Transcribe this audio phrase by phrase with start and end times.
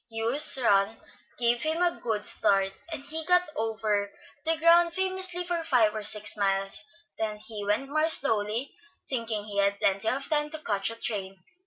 [0.09, 0.97] Hugh's run
[1.37, 4.11] gave him a good start, and he got over
[4.45, 6.83] the ground famously for five or six miles;
[7.19, 8.73] then he went more slowly,
[9.07, 11.43] thinking he had plenty of time to catch a certain train.